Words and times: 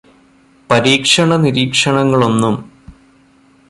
പരീക്ഷണ 0.69 1.35
നിരീക്ഷണങ്ങളൊന്നും 1.35 2.55